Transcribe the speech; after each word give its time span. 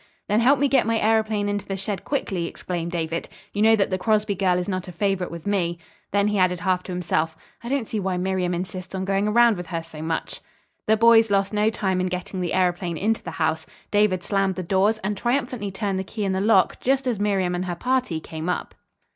"Then 0.27 0.39
help 0.39 0.57
me 0.57 0.67
get 0.67 0.87
my 0.87 0.97
aëroplane 0.99 1.47
into 1.47 1.67
the 1.67 1.77
shed 1.77 2.03
quickly," 2.03 2.47
exclaimed 2.47 2.91
David. 2.91 3.29
"You 3.53 3.61
know 3.61 3.75
that 3.75 3.91
the 3.91 3.99
Crosby 3.99 4.33
girl 4.33 4.57
is 4.57 4.67
not 4.67 4.87
a 4.87 4.91
favorite 4.91 5.29
with 5.29 5.45
me." 5.45 5.77
Then 6.09 6.29
he 6.29 6.39
added 6.39 6.61
half 6.61 6.81
to 6.85 6.91
himself, 6.91 7.37
"I 7.63 7.69
don't 7.69 7.87
see 7.87 7.99
why 7.99 8.17
Miriam 8.17 8.55
insists 8.55 8.95
on 8.95 9.05
going 9.05 9.27
around 9.27 9.57
with 9.57 9.67
her 9.67 9.83
so 9.83 10.01
much." 10.01 10.41
The 10.87 10.97
boys 10.97 11.29
lost 11.29 11.53
no 11.53 11.69
time 11.69 12.01
in 12.01 12.07
getting 12.07 12.41
the 12.41 12.49
aëroplane 12.55 12.97
into 12.97 13.21
the 13.21 13.29
house, 13.29 13.67
David 13.91 14.23
slammed 14.23 14.55
the 14.55 14.63
doors, 14.63 14.97
and 15.03 15.15
triumphantly 15.15 15.69
turned 15.69 15.99
the 15.99 16.03
key 16.03 16.25
in 16.25 16.31
the 16.31 16.41
lock 16.41 16.79
just 16.79 17.05
as 17.05 17.19
Miriam 17.19 17.53
and 17.53 17.65
her 17.65 17.75
party 17.75 18.19
came 18.19 18.49
up. 18.49 18.73